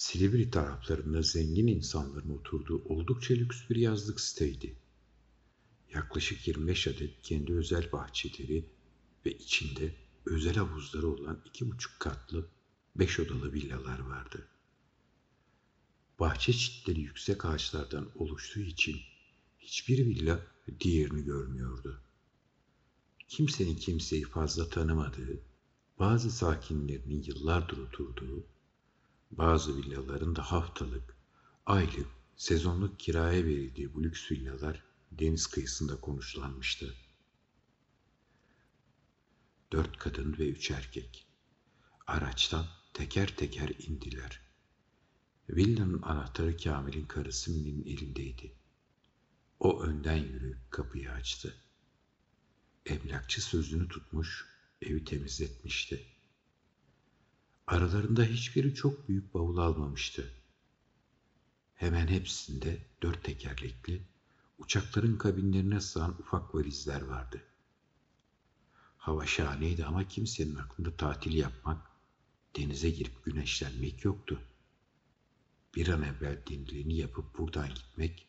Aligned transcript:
Silivri 0.00 0.50
taraflarında 0.50 1.22
zengin 1.22 1.66
insanların 1.66 2.30
oturduğu 2.30 2.82
oldukça 2.84 3.34
lüks 3.34 3.70
bir 3.70 3.76
yazlık 3.76 4.20
siteydi. 4.20 4.76
Yaklaşık 5.94 6.48
25 6.48 6.88
adet 6.88 7.22
kendi 7.22 7.52
özel 7.52 7.92
bahçeleri 7.92 8.64
ve 9.26 9.32
içinde 9.32 9.94
özel 10.26 10.54
havuzları 10.54 11.08
olan 11.08 11.42
iki 11.44 11.70
buçuk 11.70 12.00
katlı 12.00 12.48
beş 12.96 13.20
odalı 13.20 13.52
villalar 13.52 13.98
vardı. 13.98 14.48
Bahçe 16.20 16.52
çitleri 16.52 17.00
yüksek 17.00 17.44
ağaçlardan 17.44 18.08
oluştuğu 18.14 18.60
için 18.60 19.00
hiçbir 19.58 20.06
villa 20.06 20.40
diğerini 20.80 21.24
görmüyordu. 21.24 22.00
Kimsenin 23.28 23.76
kimseyi 23.76 24.24
fazla 24.24 24.68
tanımadığı, 24.68 25.40
bazı 25.98 26.30
sakinlerinin 26.30 27.22
yıllardır 27.22 27.78
oturduğu, 27.78 28.46
bazı 29.30 29.76
villaların 29.76 30.36
da 30.36 30.42
haftalık, 30.42 31.16
aylık, 31.66 32.08
sezonluk 32.36 33.00
kiraya 33.00 33.44
verildiği 33.44 33.94
bu 33.94 34.02
lüks 34.02 34.30
villalar 34.30 34.82
deniz 35.12 35.46
kıyısında 35.46 36.00
konuşlanmıştı. 36.00 36.94
Dört 39.72 39.98
kadın 39.98 40.38
ve 40.38 40.48
üç 40.48 40.70
erkek. 40.70 41.26
Araçtan 42.06 42.66
teker 42.94 43.36
teker 43.36 43.68
indiler. 43.78 44.40
Villanın 45.48 46.02
anahtarı 46.02 46.56
Kamil'in 46.56 47.06
karısı 47.06 47.50
Min'in 47.50 47.84
elindeydi. 47.84 48.52
O 49.60 49.82
önden 49.82 50.16
yürüyüp 50.16 50.70
kapıyı 50.70 51.10
açtı. 51.10 51.54
Emlakçı 52.86 53.42
sözünü 53.42 53.88
tutmuş, 53.88 54.46
evi 54.82 55.04
temizletmişti. 55.04 56.06
Aralarında 57.70 58.24
hiçbiri 58.24 58.74
çok 58.74 59.08
büyük 59.08 59.34
bavul 59.34 59.56
almamıştı. 59.56 60.30
Hemen 61.74 62.06
hepsinde 62.06 62.78
dört 63.02 63.24
tekerlekli, 63.24 64.02
uçakların 64.58 65.18
kabinlerine 65.18 65.80
sığan 65.80 66.16
ufak 66.20 66.54
valizler 66.54 67.02
vardı. 67.02 67.42
Hava 68.96 69.26
şahaneydi 69.26 69.84
ama 69.84 70.08
kimsenin 70.08 70.54
aklında 70.54 70.96
tatil 70.96 71.34
yapmak, 71.34 71.90
denize 72.56 72.90
girip 72.90 73.24
güneşlenmek 73.24 74.04
yoktu. 74.04 74.40
Bir 75.74 75.88
an 75.88 76.02
evvel 76.02 76.46
dinliliğini 76.46 76.96
yapıp 76.96 77.38
buradan 77.38 77.74
gitmek 77.74 78.28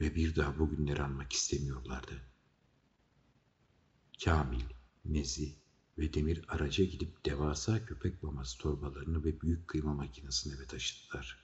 ve 0.00 0.14
bir 0.14 0.36
daha 0.36 0.58
bugünleri 0.58 1.02
anmak 1.02 1.32
istemiyorlardı. 1.32 2.22
Kamil, 4.24 4.64
Nezi 5.04 5.61
ve 6.02 6.14
Demir 6.14 6.44
araca 6.48 6.84
gidip 6.84 7.24
devasa 7.24 7.84
köpek 7.86 8.22
maması 8.22 8.58
torbalarını 8.58 9.24
ve 9.24 9.40
büyük 9.40 9.68
kıyma 9.68 9.94
makinesini 9.94 10.54
eve 10.54 10.66
taşıdılar. 10.66 11.38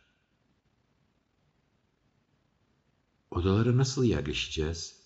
Odalara 3.31 3.77
nasıl 3.77 4.05
yerleşeceğiz? 4.05 5.01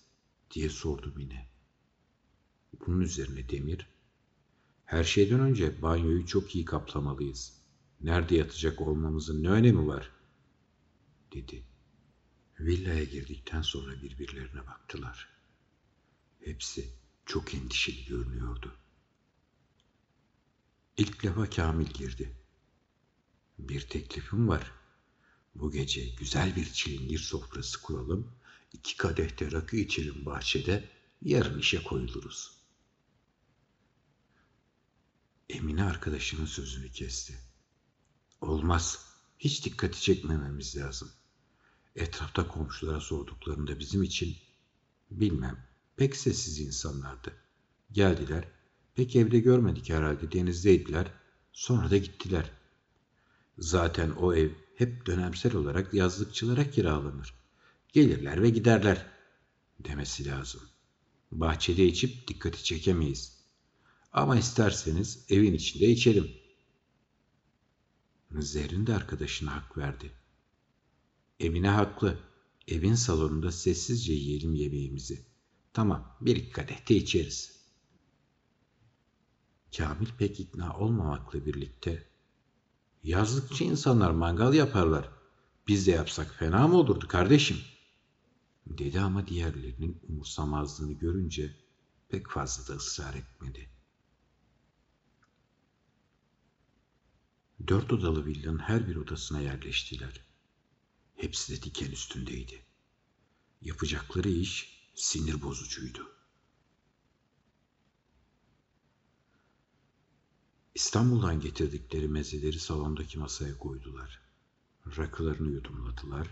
diye 0.51 0.69
sordu 0.69 1.13
Mine. 1.15 1.49
Bunun 2.87 3.01
üzerine 3.01 3.49
Demir, 3.49 3.87
her 4.85 5.03
şeyden 5.03 5.39
önce 5.39 5.81
banyoyu 5.81 6.25
çok 6.25 6.55
iyi 6.55 6.65
kaplamalıyız. 6.65 7.57
Nerede 8.01 8.35
yatacak 8.35 8.81
olmamızın 8.81 9.43
ne 9.43 9.49
önemi 9.49 9.87
var? 9.87 10.11
dedi. 11.33 11.63
Villaya 12.59 13.03
girdikten 13.03 13.61
sonra 13.61 14.01
birbirlerine 14.01 14.67
baktılar. 14.67 15.29
Hepsi 16.39 16.89
çok 17.25 17.53
endişeli 17.53 18.05
görünüyordu. 18.05 18.82
İlk 20.97 21.25
lafa 21.25 21.49
Kamil 21.49 21.87
girdi. 21.87 22.35
Bir 23.59 23.81
teklifim 23.81 24.47
var. 24.47 24.71
Bu 25.55 25.71
gece 25.71 26.05
güzel 26.05 26.55
bir 26.55 26.73
çilingir 26.73 27.19
sofrası 27.19 27.81
kuralım, 27.81 28.31
iki 28.73 28.97
kadehte 28.97 29.51
rakı 29.51 29.77
içelim 29.77 30.25
bahçede, 30.25 30.89
yarın 31.21 31.59
işe 31.59 31.83
koyuluruz. 31.83 32.57
Emine 35.49 35.83
arkadaşının 35.83 36.45
sözünü 36.45 36.91
kesti. 36.91 37.37
Olmaz, 38.41 39.05
hiç 39.39 39.65
dikkati 39.65 40.01
çekmememiz 40.01 40.77
lazım. 40.77 41.11
Etrafta 41.95 42.47
komşulara 42.47 42.99
sorduklarında 42.99 43.79
bizim 43.79 44.03
için, 44.03 44.37
bilmem, 45.11 45.67
pek 45.95 46.15
sessiz 46.15 46.59
insanlardı. 46.59 47.33
Geldiler, 47.91 48.47
pek 48.95 49.15
evde 49.15 49.39
görmedik 49.39 49.89
herhalde 49.89 50.31
denizdeydiler, 50.31 51.11
sonra 51.51 51.91
da 51.91 51.97
gittiler. 51.97 52.51
Zaten 53.57 54.09
o 54.09 54.33
ev 54.33 54.51
hep 54.75 55.05
dönemsel 55.05 55.55
olarak 55.55 55.93
yazlıkçılara 55.93 56.71
kiralanır. 56.71 57.33
Gelirler 57.93 58.41
ve 58.41 58.49
giderler 58.49 59.05
demesi 59.79 60.25
lazım. 60.25 60.61
Bahçede 61.31 61.85
içip 61.85 62.27
dikkati 62.27 62.63
çekemeyiz. 62.63 63.43
Ama 64.11 64.37
isterseniz 64.37 65.25
evin 65.29 65.53
içinde 65.53 65.85
içelim. 65.85 66.31
Zerrin 68.39 68.87
de 68.87 68.95
arkadaşına 68.95 69.55
hak 69.55 69.77
verdi. 69.77 70.11
Emine 71.39 71.69
haklı. 71.69 72.17
Evin 72.67 72.95
salonunda 72.95 73.51
sessizce 73.51 74.13
yiyelim 74.13 74.53
yemeğimizi. 74.53 75.25
Tamam 75.73 76.17
bir 76.21 76.35
iki 76.35 76.51
kadehte 76.51 76.95
içeriz. 76.95 77.52
Kamil 79.77 80.07
pek 80.17 80.39
ikna 80.39 80.77
olmamakla 80.77 81.45
birlikte 81.45 82.07
yazlıkçı 83.03 83.63
insanlar 83.63 84.11
mangal 84.11 84.53
yaparlar. 84.53 85.09
Biz 85.67 85.87
de 85.87 85.91
yapsak 85.91 86.35
fena 86.35 86.67
mı 86.67 86.77
olurdu 86.77 87.07
kardeşim? 87.07 87.57
Dedi 88.67 88.99
ama 88.99 89.27
diğerlerinin 89.27 89.99
umursamazlığını 90.09 90.93
görünce 90.93 91.55
pek 92.09 92.29
fazla 92.29 92.73
da 92.73 92.77
ısrar 92.77 93.13
etmedi. 93.13 93.69
Dört 97.67 97.93
odalı 97.93 98.25
villanın 98.25 98.59
her 98.59 98.87
bir 98.87 98.95
odasına 98.95 99.41
yerleştiler. 99.41 100.21
Hepsi 101.15 101.57
de 101.57 101.63
diken 101.63 101.91
üstündeydi. 101.91 102.65
Yapacakları 103.61 104.29
iş 104.29 104.83
sinir 104.95 105.41
bozucuydu. 105.41 106.12
İstanbul'dan 110.75 111.39
getirdikleri 111.39 112.07
mezeleri 112.07 112.59
salondaki 112.59 113.19
masaya 113.19 113.57
koydular. 113.57 114.21
Rakılarını 114.97 115.51
yudumladılar. 115.51 116.27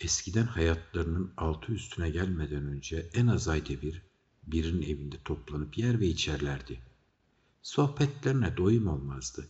Eskiden 0.00 0.46
hayatlarının 0.46 1.32
altı 1.36 1.72
üstüne 1.72 2.10
gelmeden 2.10 2.64
önce 2.66 3.10
en 3.14 3.26
az 3.26 3.48
ayda 3.48 3.82
bir 3.82 4.02
birinin 4.46 4.82
evinde 4.82 5.16
toplanıp 5.24 5.78
yer 5.78 6.00
ve 6.00 6.06
içerlerdi. 6.06 6.80
Sohbetlerine 7.62 8.56
doyum 8.56 8.86
olmazdı. 8.86 9.48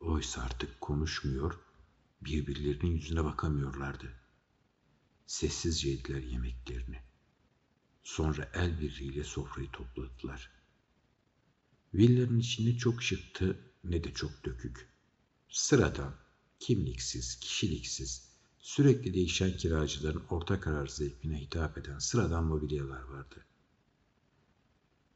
Oysa 0.00 0.42
artık 0.42 0.80
konuşmuyor, 0.80 1.58
birbirlerinin 2.20 2.92
yüzüne 2.92 3.24
bakamıyorlardı. 3.24 4.12
Sessizce 5.26 5.88
yediler 5.88 6.22
yemeklerini. 6.22 7.00
Sonra 8.02 8.50
el 8.54 8.80
birliğiyle 8.80 9.24
sofrayı 9.24 9.70
topladılar. 9.70 10.61
Villanın 11.94 12.38
içinde 12.38 12.76
çok 12.76 13.02
şıktı 13.02 13.58
ne 13.84 14.04
de 14.04 14.14
çok 14.14 14.44
dökük. 14.44 14.88
Sıradan, 15.48 16.14
kimliksiz, 16.60 17.40
kişiliksiz, 17.40 18.28
sürekli 18.58 19.14
değişen 19.14 19.56
kiracıların 19.56 20.22
orta 20.30 20.60
karar 20.60 20.86
zevkine 20.86 21.40
hitap 21.40 21.78
eden 21.78 21.98
sıradan 21.98 22.44
mobilyalar 22.44 23.02
vardı. 23.02 23.46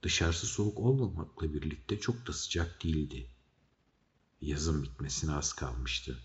Dışarısı 0.03 0.47
soğuk 0.47 0.79
olmamakla 0.79 1.55
birlikte 1.55 2.01
çok 2.01 2.27
da 2.27 2.33
sıcak 2.33 2.85
değildi. 2.85 3.31
Yazın 4.41 4.83
bitmesine 4.83 5.33
az 5.33 5.53
kalmıştı. 5.53 6.19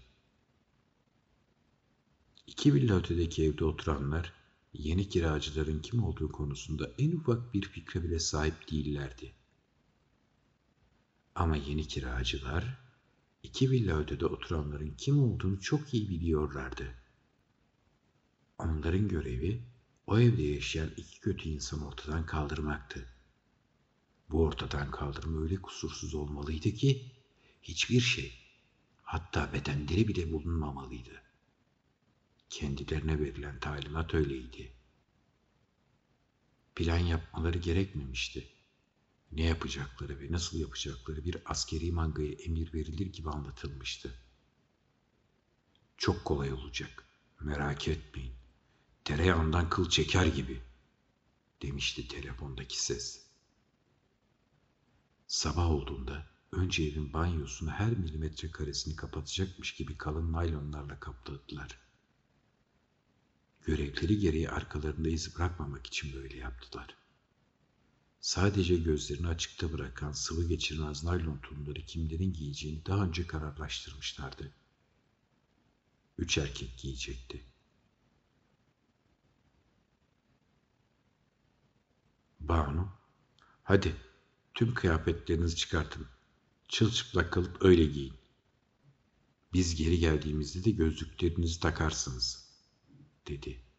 İki 2.48 2.74
villa 2.74 2.98
ötedeki 2.98 3.44
evde 3.44 3.66
oturanlar 3.66 4.34
yeni 4.74 5.10
kiracıların 5.10 5.82
kim 5.82 6.04
olduğu 6.04 6.32
konusunda 6.32 6.92
en 6.98 7.12
ufak 7.12 7.54
bir 7.54 7.62
fikre 7.62 8.04
bile 8.04 8.20
sahip 8.20 8.72
değillerdi. 8.72 9.34
Ama 11.36 11.56
yeni 11.56 11.88
kiracılar 11.88 12.78
iki 13.44 13.72
villa 13.72 13.98
ötede 13.98 14.26
oturanların 14.26 14.96
kim 14.98 15.20
olduğunu 15.24 15.62
çok 15.62 15.94
iyi 15.94 16.10
biliyorlardı. 16.10 16.96
Onların 18.58 19.08
görevi 19.08 19.62
o 20.08 20.20
evde 20.20 20.44
yaşayan 20.44 20.90
iki 20.98 21.20
kötü 21.20 21.50
insanı 21.50 21.88
ortadan 21.88 22.26
kaldırmaktı. 22.26 23.08
Bu 24.30 24.44
ortadan 24.44 24.92
kaldırma 24.92 25.42
öyle 25.42 25.56
kusursuz 25.56 26.16
olmalıydı 26.16 26.72
ki 26.72 27.12
hiçbir 27.62 28.02
şey, 28.02 28.34
hatta 29.04 29.54
bedenleri 29.54 30.08
bile 30.08 30.32
bulunmamalıydı. 30.32 31.22
Kendilerine 32.50 33.20
verilen 33.20 33.60
talimat 33.60 34.14
öyleydi. 34.14 34.72
Plan 36.76 36.98
yapmaları 36.98 37.58
gerekmemişti. 37.58 38.61
Ne 39.32 39.44
yapacakları 39.46 40.20
ve 40.20 40.32
nasıl 40.32 40.60
yapacakları 40.60 41.24
bir 41.26 41.38
askeri 41.46 41.92
mangaya 41.92 42.32
emir 42.32 42.74
verilir 42.74 43.06
gibi 43.06 43.30
anlatılmıştı. 43.30 44.14
Çok 45.98 46.26
kolay 46.26 46.54
olacak. 46.54 47.06
Merak 47.40 47.88
etmeyin. 47.88 48.34
Tereyağından 49.04 49.70
kıl 49.70 49.90
çeker 49.90 50.26
gibi, 50.26 50.62
demişti 51.62 52.08
telefondaki 52.08 52.82
ses. 52.82 53.26
Sabah 55.28 55.72
olduğunda 55.72 56.28
önce 56.52 56.84
evin 56.84 57.14
banyosunu 57.14 57.70
her 57.70 57.92
milimetre 57.92 58.52
karesini 58.52 58.96
kapatacakmış 58.96 59.76
gibi 59.76 59.98
kalın 59.98 60.34
naylonlarla 60.34 61.00
kapladılar. 61.00 61.80
Görevleri 63.62 64.20
gereği 64.20 64.50
arkalarında 64.50 65.10
iz 65.10 65.36
bırakmamak 65.36 65.88
için 65.88 66.14
böyle 66.14 66.38
yaptılar. 66.38 67.01
Sadece 68.22 68.76
gözlerini 68.78 69.28
açıkta 69.28 69.74
bırakan 69.74 70.12
sıvı 70.12 70.48
geçirmez 70.48 71.04
naylon 71.04 71.38
tulumları 71.38 71.86
kimlerin 71.86 72.34
giyeceğini 72.34 72.86
daha 72.86 73.06
önce 73.06 73.28
kararlaştırmışlardı. 73.28 74.54
Üç 76.18 76.38
erkek 76.38 76.78
giyecekti. 76.78 77.46
Banu, 82.40 82.94
hadi 83.64 83.96
tüm 84.54 84.74
kıyafetlerinizi 84.74 85.56
çıkartın. 85.56 86.08
Çılçıplak 86.68 87.34
kalıp 87.34 87.66
öyle 87.66 87.86
giyin. 87.86 88.14
Biz 89.54 89.76
geri 89.76 90.00
geldiğimizde 90.00 90.64
de 90.64 90.72
gözlüklerinizi 90.72 91.60
takarsınız, 91.60 92.50
dedi. 93.28 93.71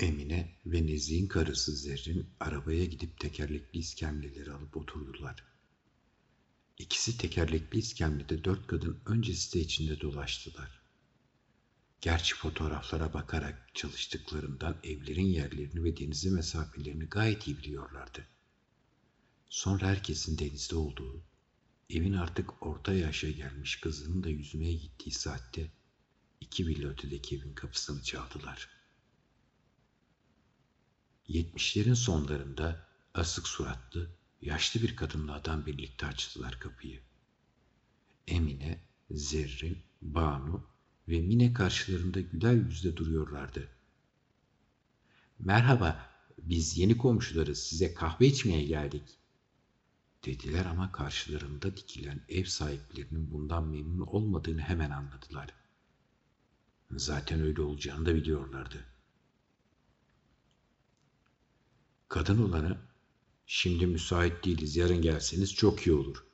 Emine 0.00 0.56
ve 0.66 0.86
Nezih'in 0.86 1.26
karısı 1.26 1.76
Zerrin 1.76 2.26
arabaya 2.40 2.84
gidip 2.84 3.20
tekerlekli 3.20 3.78
iskemleleri 3.78 4.52
alıp 4.52 4.76
oturdular. 4.76 5.44
İkisi 6.78 7.18
tekerlekli 7.18 7.78
iskemlede 7.78 8.44
dört 8.44 8.66
kadın 8.66 9.00
önce 9.06 9.34
site 9.34 9.60
içinde 9.60 10.00
dolaştılar. 10.00 10.80
Gerçi 12.00 12.34
fotoğraflara 12.34 13.14
bakarak 13.14 13.74
çalıştıklarından 13.74 14.76
evlerin 14.84 15.26
yerlerini 15.26 15.84
ve 15.84 15.96
denize 15.96 16.30
mesafelerini 16.30 17.04
gayet 17.04 17.46
iyi 17.46 17.58
biliyorlardı. 17.58 18.26
Sonra 19.48 19.86
herkesin 19.86 20.38
denizde 20.38 20.76
olduğu, 20.76 21.22
evin 21.90 22.12
artık 22.12 22.66
orta 22.66 22.92
yaşa 22.92 23.30
gelmiş 23.30 23.76
kızının 23.76 24.22
da 24.22 24.28
yüzmeye 24.28 24.74
gittiği 24.74 25.10
saatte 25.10 25.70
iki 26.40 26.66
villa 26.66 26.88
ötedeki 26.88 27.36
evin 27.36 27.54
kapısını 27.54 28.02
çaldılar. 28.02 28.79
Yetmişlerin 31.28 31.94
sonlarında 31.94 32.86
asık 33.14 33.48
suratlı, 33.48 34.10
yaşlı 34.42 34.82
bir 34.82 34.96
kadınla 34.96 35.34
adam 35.34 35.66
birlikte 35.66 36.06
açtılar 36.06 36.60
kapıyı. 36.60 37.00
Emine, 38.26 38.80
Zerrin, 39.10 39.78
Banu 40.02 40.66
ve 41.08 41.20
Mine 41.20 41.52
karşılarında 41.52 42.20
güler 42.20 42.52
yüzle 42.52 42.96
duruyorlardı. 42.96 43.68
Merhaba, 45.38 46.10
biz 46.38 46.78
yeni 46.78 46.98
komşularız, 46.98 47.58
size 47.58 47.94
kahve 47.94 48.26
içmeye 48.26 48.64
geldik. 48.64 49.18
Dediler 50.24 50.66
ama 50.66 50.92
karşılarında 50.92 51.76
dikilen 51.76 52.20
ev 52.28 52.44
sahiplerinin 52.44 53.32
bundan 53.32 53.64
memnun 53.64 54.06
olmadığını 54.06 54.60
hemen 54.60 54.90
anladılar. 54.90 55.54
Zaten 56.90 57.40
öyle 57.40 57.62
olacağını 57.62 58.06
da 58.06 58.14
biliyorlardı. 58.14 58.84
Kadın 62.10 62.42
olanı, 62.42 62.78
şimdi 63.46 63.86
müsait 63.86 64.44
değiliz, 64.44 64.76
yarın 64.76 65.02
gelseniz 65.02 65.54
çok 65.54 65.86
iyi 65.86 65.92
olur. 65.92 66.24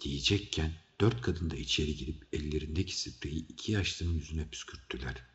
Diyecekken 0.00 0.72
dört 1.00 1.22
kadın 1.22 1.50
da 1.50 1.56
içeri 1.56 1.96
girip 1.96 2.28
ellerindeki 2.32 3.00
spreyi 3.00 3.46
iki 3.46 3.72
yaşlının 3.72 4.14
yüzüne 4.14 4.48
püskürttüler. 4.48 5.26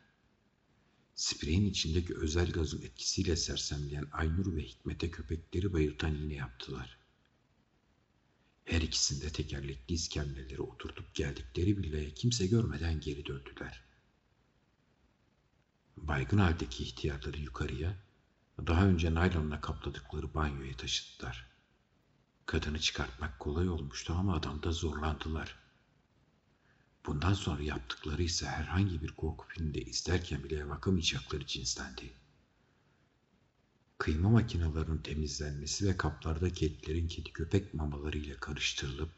Spreyin 1.14 1.66
içindeki 1.66 2.14
özel 2.14 2.50
gazın 2.50 2.82
etkisiyle 2.82 3.36
sersemleyen 3.36 4.08
Aynur 4.12 4.56
ve 4.56 4.62
Hikmet'e 4.62 5.10
köpekleri 5.10 5.72
bayırtan 5.72 6.14
iğne 6.14 6.34
yaptılar. 6.34 6.98
Her 8.64 8.80
ikisinde 8.80 9.30
tekerlekli 9.30 9.94
iskemlelere 9.94 10.62
oturtup 10.62 11.14
geldikleri 11.14 11.76
villaya 11.76 12.14
kimse 12.14 12.46
görmeden 12.46 13.00
geri 13.00 13.26
döndüler. 13.26 13.84
Baygın 15.96 16.38
haldeki 16.38 16.84
ihtiyarları 16.84 17.38
yukarıya, 17.38 18.03
daha 18.58 18.86
önce 18.86 19.14
naylonla 19.14 19.60
kapladıkları 19.60 20.34
banyoya 20.34 20.76
taşıdılar. 20.76 21.46
Kadını 22.46 22.78
çıkartmak 22.78 23.40
kolay 23.40 23.68
olmuştu 23.68 24.14
ama 24.18 24.36
adamda 24.36 24.72
zorlandılar. 24.72 25.56
Bundan 27.06 27.34
sonra 27.34 27.62
yaptıkları 27.62 28.22
ise 28.22 28.46
herhangi 28.46 29.02
bir 29.02 29.12
korku 29.12 29.46
filminde 29.48 29.80
izlerken 29.80 30.44
bile 30.44 30.68
bakamayacakları 30.68 31.46
cinstendi. 31.46 32.14
Kıyma 33.98 34.28
makinelerinin 34.28 34.98
temizlenmesi 34.98 35.88
ve 35.88 35.96
kaplardaki 35.96 36.66
etlerin 36.66 37.08
kedi 37.08 37.32
köpek 37.32 37.74
mamalarıyla 37.74 38.36
karıştırılıp 38.36 39.10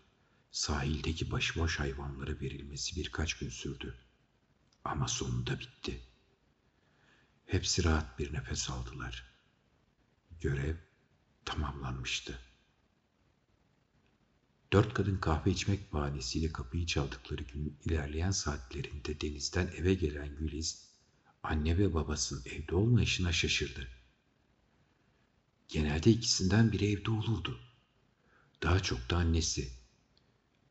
sahildeki 0.51 1.31
başıboş 1.31 1.81
hayvanlara 1.81 2.41
verilmesi 2.41 2.97
birkaç 2.97 3.35
gün 3.35 3.49
sürdü. 3.49 3.95
Ama 4.85 5.09
sonunda 5.09 5.61
bitti. 5.61 6.06
Hepsi 7.47 7.85
rahat 7.85 8.19
bir 8.19 8.33
nefes 8.33 8.71
aldılar. 8.71 9.25
Görev 10.41 10.77
tamamlanmıştı. 11.45 12.39
Dört 14.73 14.95
kadın 14.95 15.17
kahve 15.17 15.51
içmek 15.51 15.93
bahanesiyle 15.93 16.53
kapıyı 16.53 16.87
çaldıkları 16.87 17.43
günün 17.43 17.79
ilerleyen 17.85 18.31
saatlerinde 18.31 19.21
denizden 19.21 19.71
eve 19.77 19.95
gelen 19.95 20.37
Güliz, 20.37 20.91
anne 21.43 21.79
ve 21.79 21.95
babasının 21.95 22.43
evde 22.47 22.75
olmayışına 22.75 23.33
şaşırdı. 23.33 23.89
Genelde 25.69 26.11
ikisinden 26.11 26.73
biri 26.73 26.93
evde 26.93 27.11
olurdu. 27.11 27.61
Daha 28.63 28.81
çok 28.83 29.11
da 29.11 29.17
annesi. 29.17 29.71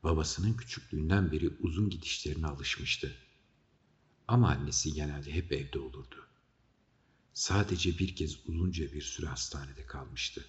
Babasının 0.02 0.54
küçüklüğünden 0.54 1.32
beri 1.32 1.48
uzun 1.48 1.90
gidişlerine 1.90 2.46
alışmıştı. 2.46 3.16
Ama 4.28 4.48
annesi 4.50 4.92
genelde 4.92 5.34
hep 5.34 5.52
evde 5.52 5.78
olurdu. 5.78 6.26
Sadece 7.36 7.98
bir 7.98 8.16
kez 8.16 8.48
uzunca 8.48 8.92
bir 8.92 9.02
süre 9.02 9.26
hastanede 9.26 9.86
kalmıştı. 9.86 10.44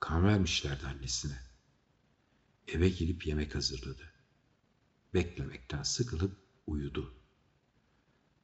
Kan 0.00 0.24
vermişlerdi 0.24 0.86
annesine. 0.86 1.38
Eve 2.68 2.88
gelip 2.88 3.26
yemek 3.26 3.54
hazırladı. 3.54 4.12
Beklemekten 5.14 5.82
sıkılıp 5.82 6.38
uyudu. 6.66 7.14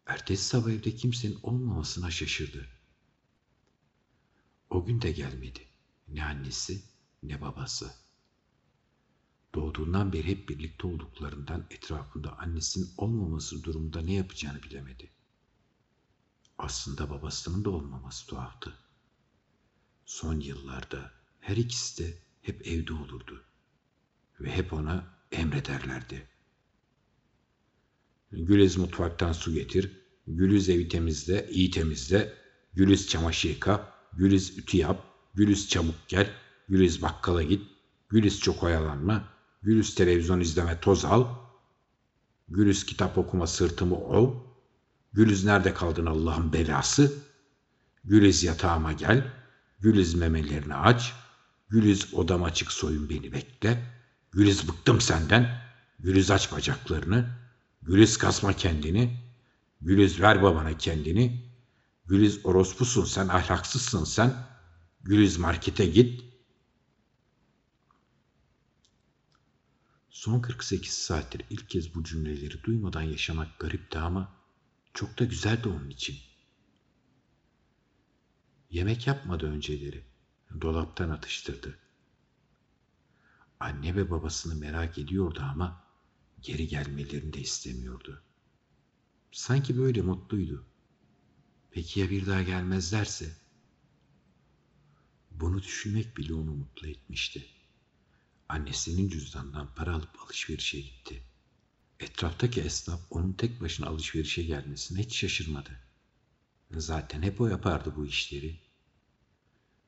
Ertesi 0.07 0.45
sabah 0.45 0.71
evde 0.71 0.95
kimsenin 0.95 1.39
olmamasına 1.43 2.11
şaşırdı. 2.11 2.69
O 4.71 4.85
gün 4.85 5.03
de 5.03 5.13
gelmedi. 5.13 5.69
Ne 6.09 6.25
annesi 6.25 6.83
ne 7.23 7.41
babası. 7.41 7.95
Doğduğundan 9.55 10.13
beri 10.13 10.29
hep 10.29 10.49
birlikte 10.49 10.87
olduklarından 10.87 11.67
etrafında 11.71 12.39
annesinin 12.39 12.91
olmaması 12.97 13.65
durumunda 13.65 14.01
ne 14.01 14.13
yapacağını 14.13 14.63
bilemedi. 14.63 15.11
Aslında 16.59 17.11
babasının 17.11 17.65
da 17.65 17.71
olmaması 17.71 18.27
tuhaftı. 18.27 18.75
Son 20.05 20.41
yıllarda 20.41 21.11
her 21.41 21.57
ikisi 21.57 22.05
de 22.05 22.19
hep 22.43 22.67
evde 22.67 22.93
olurdu 22.93 23.45
ve 24.41 24.51
hep 24.51 24.73
ona 24.73 25.05
emrederlerdi. 25.33 26.29
Güliz 28.33 28.77
mutfaktan 28.77 29.33
su 29.33 29.55
getir, 29.55 30.03
Güliz 30.27 30.69
evi 30.69 30.89
temizle, 30.89 31.49
iyi 31.51 31.71
temizle, 31.71 32.35
Güliz 32.75 33.09
çamaşır 33.09 33.49
yıka, 33.49 33.93
Güliz 34.13 34.59
ütü 34.59 34.77
yap, 34.77 35.05
Güliz 35.35 35.69
çabuk 35.69 35.95
gel, 36.09 36.31
Güliz 36.69 37.03
bakkala 37.03 37.43
git, 37.43 37.63
Güliz 38.09 38.41
çok 38.41 38.63
oyalanma, 38.63 39.29
Güliz 39.63 39.95
televizyon 39.95 40.41
izleme 40.41 40.81
toz 40.81 41.05
al, 41.05 41.27
Güliz 42.49 42.87
kitap 42.87 43.19
okuma 43.19 43.47
sırtımı 43.47 43.97
ol, 43.97 44.35
Güliz 45.13 45.45
nerede 45.45 45.75
kaldın 45.75 46.07
Allah'ın 46.07 46.53
belası, 46.53 47.13
Güliz 48.05 48.45
yatağıma 48.45 48.93
gel, 48.93 49.33
Güliz 49.81 50.15
memelerini 50.15 50.75
aç, 50.75 51.13
Güliz 51.69 52.15
odam 52.15 52.43
açık 52.43 52.73
soyun 52.73 53.09
beni 53.11 53.33
bekle, 53.33 53.93
Güliz 54.33 54.69
bıktım 54.69 55.01
senden. 55.01 55.63
Güliz 55.99 56.31
aç 56.31 56.53
bacaklarını. 56.53 57.29
Güliz 57.83 58.19
kasma 58.19 58.53
kendini. 58.53 59.17
Güliz 59.81 60.21
ver 60.21 60.43
babana 60.43 60.79
kendini. 60.79 61.53
Güliz 62.07 62.47
orospusun 62.47 63.05
sen, 63.05 63.29
ahlaksızsın 63.29 64.05
sen. 64.05 64.47
Güliz 65.03 65.39
markete 65.39 65.87
git. 65.87 66.25
Son 70.11 70.41
48 70.41 70.93
saattir 70.93 71.43
ilk 71.51 71.71
kez 71.71 71.95
bu 71.95 72.05
cümleleri 72.05 72.63
duymadan 72.63 73.03
yaşamak 73.03 73.59
garipti 73.59 73.99
ama 73.99 74.42
çok 74.95 75.19
da 75.19 75.25
güzeldi 75.25 75.69
onun 75.69 75.91
için. 75.91 76.17
Yemek 78.71 79.07
yapmadı 79.07 79.47
önceleri. 79.47 80.05
Dolaptan 80.61 81.11
atıştırdı. 81.11 81.79
Anne 83.61 83.97
ve 83.97 84.11
babasını 84.11 84.55
merak 84.55 84.99
ediyordu 84.99 85.41
ama 85.43 85.83
Geri 86.43 86.69
gelmelerini 86.69 87.33
de 87.33 87.41
istemiyordu. 87.41 88.23
Sanki 89.33 89.79
böyle 89.79 90.03
mutluydu. 90.03 90.67
Peki 91.71 92.01
ya 92.01 92.11
bir 92.11 92.27
daha 92.27 92.43
gelmezlerse? 92.43 93.37
Bunu 95.31 95.63
düşünmek 95.63 96.17
bile 96.17 96.35
onu 96.35 96.55
mutlu 96.55 96.89
etmişti. 96.89 97.47
Annesinin 98.49 99.09
cüzdanından 99.09 99.75
para 99.75 99.95
alıp 99.95 100.21
alışverişe 100.25 100.81
gitti. 100.81 101.23
Etraftaki 102.01 102.61
esnaf 102.61 103.01
onun 103.11 103.33
tek 103.33 103.61
başına 103.61 103.87
alışverişe 103.87 104.43
gelmesine 104.43 104.99
hiç 104.99 105.17
şaşırmadı. 105.17 105.71
Zaten 106.71 107.23
hep 107.23 107.41
o 107.41 107.47
yapardı 107.47 107.97
bu 107.97 108.07
işleri. 108.07 108.61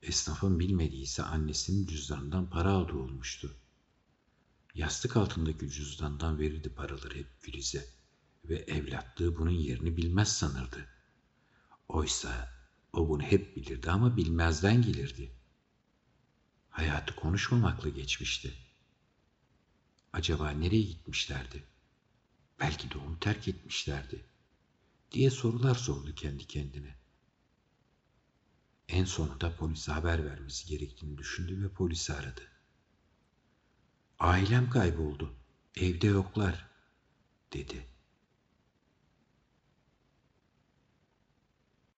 Esnafın 0.03 0.59
bilmediği 0.59 1.03
ise 1.03 1.23
annesinin 1.23 1.87
cüzdanından 1.87 2.51
para 2.51 2.71
aldığı 2.71 2.97
olmuştu. 2.97 3.57
Yastık 4.75 5.17
altındaki 5.17 5.71
cüzdandan 5.71 6.39
verirdi 6.39 6.69
paraları 6.69 7.15
hep 7.15 7.43
Güliz'e 7.43 7.87
ve 8.45 8.57
evlatlığı 8.57 9.39
bunun 9.39 9.51
yerini 9.51 9.97
bilmez 9.97 10.37
sanırdı. 10.37 10.89
Oysa 11.89 12.53
o 12.93 13.09
bunu 13.09 13.23
hep 13.23 13.57
bilirdi 13.57 13.91
ama 13.91 14.17
bilmezden 14.17 14.83
gelirdi. 14.83 15.33
Hayatı 16.71 17.17
konuşmamakla 17.17 17.89
geçmişti. 17.89 18.55
Acaba 20.13 20.51
nereye 20.51 20.83
gitmişlerdi? 20.83 21.65
Belki 22.61 22.91
de 22.91 22.99
onu 22.99 23.21
terk 23.21 23.49
etmişlerdi 23.49 24.25
diye 25.13 25.31
sorular 25.31 25.75
sordu 25.75 26.15
kendi 26.15 26.47
kendine. 26.47 26.97
En 28.89 29.05
sonunda 29.05 29.57
polise 29.57 29.93
haber 29.93 30.25
vermesi 30.25 30.67
gerektiğini 30.67 31.19
düşündü 31.19 31.63
ve 31.63 31.69
polisi 31.69 32.15
aradı. 32.15 32.43
Ailem 34.19 34.71
kayboldu. 34.71 35.35
Evde 35.77 36.07
yoklar, 36.07 36.71
dedi. 37.53 37.94